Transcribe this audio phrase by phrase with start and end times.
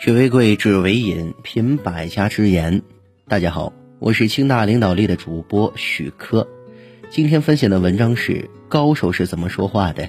[0.00, 2.80] 学为贵，知为引，品百家之言。
[3.28, 6.48] 大家好，我是清大领导力的主播许科。
[7.10, 10.08] 今天分享的文章是高手是怎么说话的。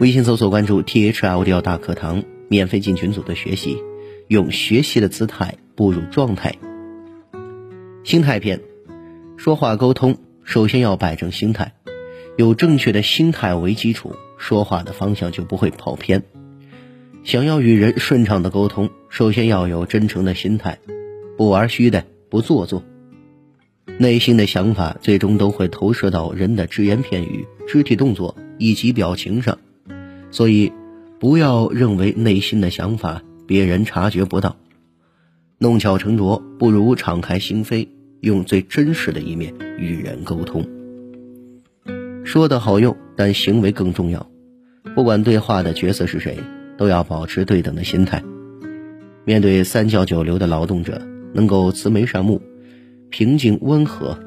[0.00, 3.80] 微信搜索关注 T H L D L 大课堂，免费进群组的学习，
[4.26, 6.56] 用学习的姿态步入状态。
[8.02, 8.60] 心态篇，
[9.36, 11.74] 说话沟通首先要摆正心态，
[12.36, 16.24] 有正确的心态为基础，说话的方向就不会跑偏。
[17.26, 20.78] 想要与人顺畅的沟通，首先要有真诚的心态，
[21.36, 22.84] 不玩虚的，不做作。
[23.98, 29.58] 内心的想法最终都会投射到人的只言片语、肢体动作以及表情上，
[30.30, 30.72] 所以
[31.18, 34.56] 不要认为内心的想法别人察觉不到。
[35.58, 37.88] 弄巧成拙，不如敞开心扉，
[38.20, 40.64] 用最真实的一面与人沟通。
[42.22, 44.30] 说的好用，但行为更重要。
[44.94, 46.38] 不管对话的角色是谁。
[46.76, 48.22] 都要保持对等的心态，
[49.24, 51.00] 面对三教九流的劳动者，
[51.32, 52.40] 能够慈眉善目、
[53.10, 54.18] 平静温和，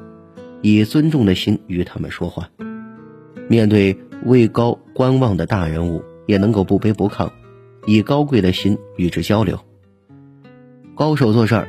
[0.62, 2.44] 以尊重的心与他们说话；
[3.48, 7.30] 面对位高观望的大人物，也能够不卑不亢，
[7.86, 9.58] 以高贵的心与之交流。
[10.94, 11.68] 高手做事儿，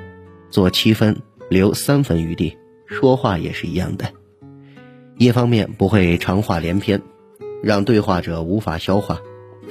[0.50, 1.16] 做七分，
[1.50, 4.06] 留三分余地，说话也是一样的。
[5.18, 7.02] 一方面不会长话连篇，
[7.64, 9.22] 让对话者无法消化。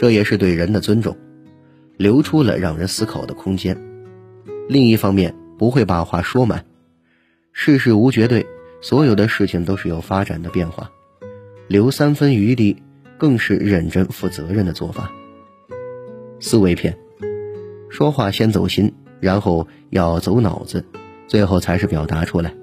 [0.00, 1.14] 这也是对人的尊重，
[1.98, 3.76] 留出了让人思考的空间。
[4.66, 6.64] 另一方面，不会把话说满。
[7.52, 8.46] 世事无绝对，
[8.80, 10.90] 所有的事情都是有发展的变化。
[11.68, 12.82] 留三分余地，
[13.18, 15.12] 更是认真负责任的做法。
[16.38, 16.96] 思维篇，
[17.90, 18.90] 说话先走心，
[19.20, 20.82] 然后要走脑子，
[21.26, 22.54] 最后才是表达出来。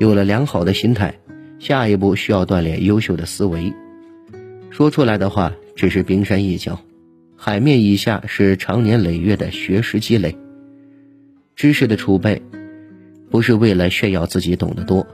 [0.00, 1.20] 有了良好的心态，
[1.60, 3.72] 下一步需要锻炼优秀的思维。
[4.70, 5.52] 说出来的话。
[5.78, 6.80] 只是冰山一角，
[7.36, 10.36] 海面以下是长年累月的学识积累。
[11.54, 12.42] 知识的储备，
[13.30, 15.06] 不是为了炫耀自己懂得多，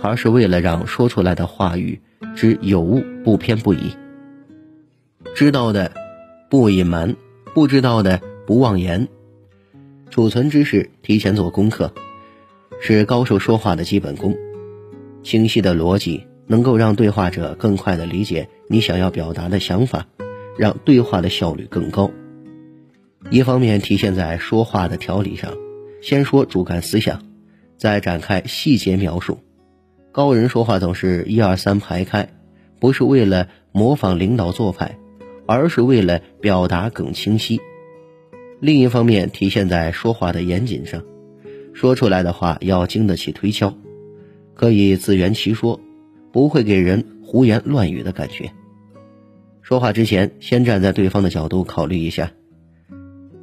[0.00, 2.00] 而是为了让说出来的话语
[2.36, 3.96] 之有物不偏不倚。
[5.34, 5.90] 知道的
[6.48, 7.16] 不隐瞒，
[7.52, 9.08] 不知道的不妄言。
[10.08, 11.92] 储存知识，提前做功课，
[12.80, 14.36] 是高手说话的基本功。
[15.24, 16.24] 清晰的逻辑。
[16.46, 20.06] 能够让对话者更快地理解你想要表达的想法，
[20.58, 22.10] 让对话的效率更高。
[23.30, 25.52] 一方面体现在说话的条理上，
[26.02, 27.22] 先说主干思想，
[27.78, 29.38] 再展开细节描述。
[30.10, 32.28] 高人说话总是一二三排开，
[32.80, 34.98] 不是为了模仿领导做派，
[35.46, 37.60] 而是为了表达更清晰。
[38.60, 41.02] 另一方面体现在说话的严谨上，
[41.72, 43.72] 说出来的话要经得起推敲，
[44.54, 45.80] 可以自圆其说。
[46.32, 48.50] 不会给人胡言乱语的感觉。
[49.60, 52.32] 说话之前，先站在对方的角度考虑一下，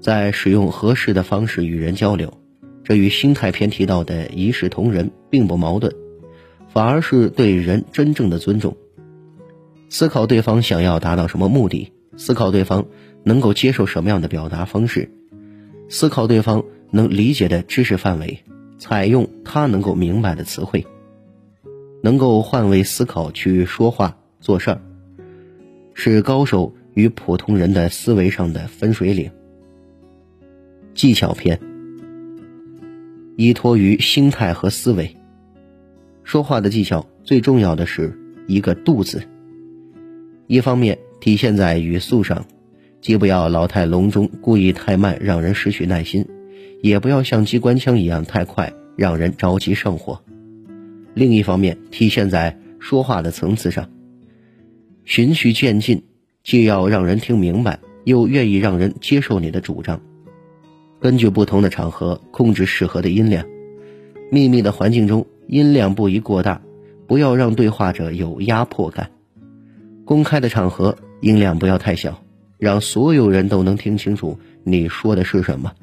[0.02, 2.34] 再使用合适的方式与人交流。
[2.84, 5.94] 这与心态篇提到的一视同仁并不矛盾，
[6.68, 8.76] 反而是对人真正的尊重。
[9.90, 12.86] 思考对方想要达到什么目的，思考对方
[13.24, 15.12] 能够接受什么样的表达方式，
[15.88, 18.40] 思考对方能理解的知识范围，
[18.78, 20.86] 采用他能够明白的词汇。
[22.02, 24.82] 能够换位思考去说话做事儿，
[25.94, 29.30] 是高手与普通人的思维上的分水岭。
[30.94, 31.60] 技巧篇，
[33.36, 35.16] 依托于心态和思维。
[36.24, 38.18] 说话的技巧最重要的是
[38.48, 39.22] 一个“度”字。
[40.48, 42.46] 一方面体现在语速上，
[43.02, 46.24] 既不要老态龙钟，故意太慢，让人失去耐心；
[46.82, 50.22] 也不要像机关枪一样太快，让人着急上火。
[51.14, 53.90] 另一方面，体现在说话的层次上，
[55.06, 56.04] 循序渐进，
[56.44, 60.00] 既要让人听明白，又愿意让人接受你的主张。
[61.00, 63.46] 根据不同的场合，控制适合的音量。
[64.32, 66.62] 秘密的环境中，音量不宜过大，
[67.08, 69.10] 不要让对话者有压迫感。
[70.06, 72.24] 公开的场合，音量不要太小，
[72.58, 75.74] 让所有人都能听清楚你说的是什么。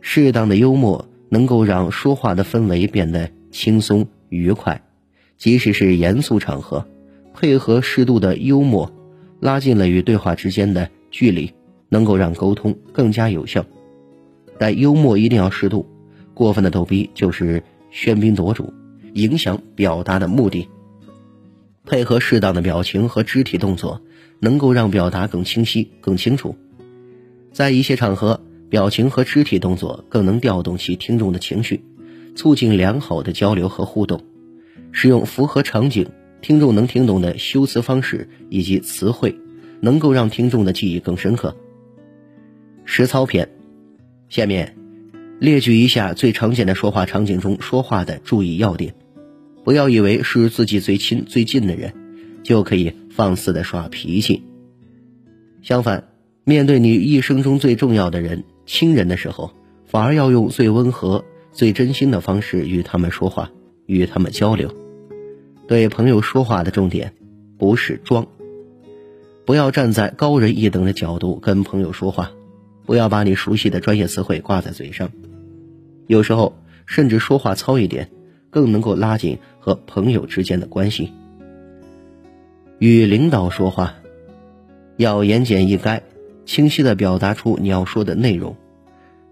[0.00, 4.06] 适当的幽默能够让说话的氛围变得轻松。
[4.28, 4.82] 愉快，
[5.36, 6.86] 即使是严肃场合，
[7.34, 8.92] 配合适度的幽默，
[9.40, 11.52] 拉近了与对话之间的距离，
[11.88, 13.64] 能够让沟通更加有效。
[14.58, 15.86] 但幽默一定要适度，
[16.34, 18.72] 过分的逗逼就是喧宾夺主，
[19.14, 20.68] 影响表达的目的。
[21.84, 24.02] 配合适当的表情和肢体动作，
[24.40, 26.54] 能够让表达更清晰、更清楚。
[27.52, 31.82] 在一些场合，表情和肢体动作更能调动起听众的情绪。
[32.38, 34.22] 促进良好的交流和互动，
[34.92, 36.08] 使用符合场景、
[36.40, 39.34] 听众能听懂的修辞方式以及词汇，
[39.80, 41.56] 能够让听众的记忆更深刻。
[42.84, 43.50] 实操篇，
[44.28, 44.76] 下面
[45.40, 48.94] 列举一下最常见的说话场景中说话的注意要点。
[49.64, 51.92] 不要以为是自己最亲最近的人，
[52.44, 54.44] 就可以放肆的耍脾气。
[55.60, 56.06] 相反，
[56.44, 59.50] 面对你一生中最重要的人、亲人的时候，
[59.86, 63.50] 反而要用最温和、最真心的方式与他们说话，
[63.86, 64.74] 与他们交流。
[65.66, 67.14] 对朋友说话的重点，
[67.58, 68.26] 不是装。
[69.44, 72.30] 不要站在高人一等的角度跟朋友说话，
[72.86, 75.10] 不要把你熟悉的专业词汇挂在嘴上。
[76.06, 76.56] 有时候，
[76.86, 78.10] 甚至说话糙一点。
[78.50, 81.12] 更能够拉近和朋友之间的关系。
[82.78, 83.94] 与领导说话，
[84.96, 86.00] 要言简意赅，
[86.46, 88.56] 清晰的表达出你要说的内容。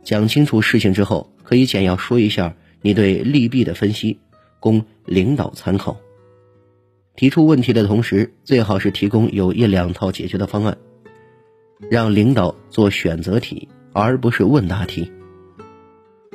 [0.04, 4.18] 讲清楚事情之后，可以简要说一下你对利弊的分析，
[4.58, 5.96] 供领导参考。
[7.14, 10.76] 提出问题的同时，最好是提供有一两套解决的方案，
[11.88, 15.12] 让领导做选择题，而不是问答题。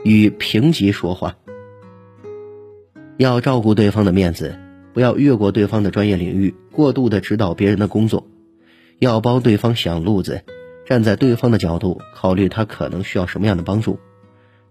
[0.06, 1.36] 与平级说话。
[3.18, 4.58] 要照顾对方的面子，
[4.94, 8.25] 不要越过对方的专业领域，过度的指导别人的工作，
[8.98, 10.42] 要帮对方想路子，
[10.88, 14.00] 站在对方的角度考虑他可能需要什么样的帮助，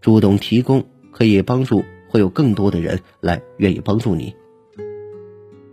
[0.00, 4.34] 主动提供可以帮助，会有更多的人来愿意帮助你。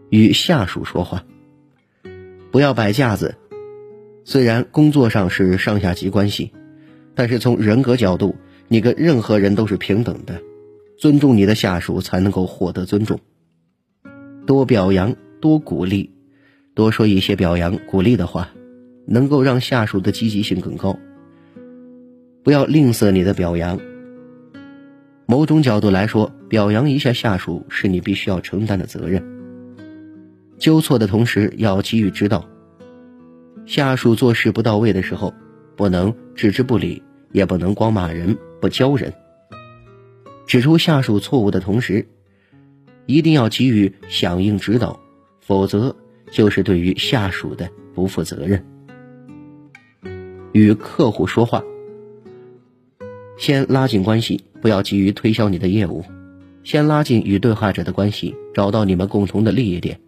[0.10, 1.26] 与下属说话，
[2.52, 3.36] 不要摆架子，
[4.24, 6.52] 虽然工作上是上下级关系，
[7.16, 8.36] 但是从人格角度，
[8.68, 10.42] 你跟任何人都是平等的。
[10.98, 13.20] 尊重你的下属，才能够获得尊重。
[14.46, 16.12] 多表扬，多鼓励，
[16.74, 18.50] 多说一些表扬、鼓励的话，
[19.06, 20.98] 能够让下属的积极性更高。
[22.44, 23.80] 不要吝啬你的表扬。
[25.30, 29.22] 某种角度来说，表扬一下下属是你必须要承担的责任。
[30.58, 32.48] 纠错的同时要给予指导。
[33.66, 35.34] 下属做事不到位的时候，
[35.76, 37.04] 不能置之不理，
[37.34, 39.14] 也不能光骂人不教人。
[40.46, 42.08] 指出下属错误的同时，
[43.06, 44.98] 一定要给予响应指导，
[45.42, 45.94] 否则
[46.32, 48.66] 就是对于下属的不负责任。
[50.54, 51.62] 与客户说话，
[53.38, 56.04] 先拉近关系，不要急于推销你的业务，
[56.64, 60.00] 先拉近与对话者的关系，找到你们共同的利益点，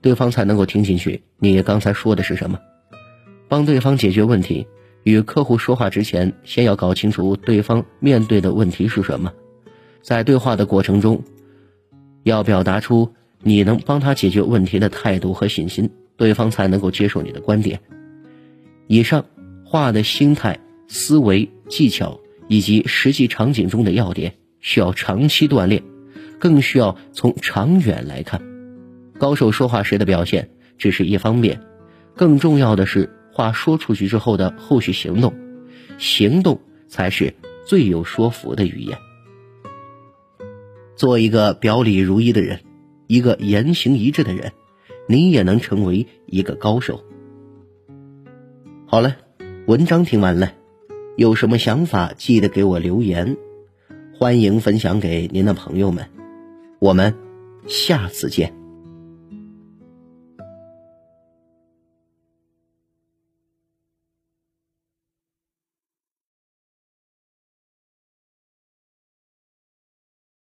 [0.00, 2.58] 对方才能够听进去你刚才说的是什么，
[3.48, 4.66] 帮对方解决问题。
[5.04, 9.30] 与客户说话之前，先要搞清楚对方面对的问题是什么。
[10.00, 11.22] 在对话的过程中，
[12.22, 13.12] 要表达出
[13.42, 17.80] 你能帮他解决问题的态度和信心，对方才能够接受你的观点。
[18.86, 19.26] 以上
[19.62, 20.58] 话的心态、
[20.88, 22.18] 思维、技巧
[22.54, 25.82] 以及实际场景中的要点，需要长期锻炼，
[26.38, 28.40] 更需要从长远来看。
[29.18, 31.60] 高手说话时的表现只是一方面，
[32.14, 35.34] 更重要的是话说出去之后的后续行动，
[35.98, 37.34] 行动才是
[37.66, 38.96] 最有说服的语言。
[40.94, 42.60] 做一个表里如一的人，
[43.08, 44.52] 一个言行一致的人，
[45.08, 47.02] 你也能成为一个高手。
[48.86, 49.16] 好了，
[49.66, 50.52] 文章听完了，
[51.16, 53.36] 有什么想法记得给我留言，
[54.18, 56.06] 欢迎分享给您的朋友们。
[56.80, 57.14] 我们
[57.68, 58.63] 下次见。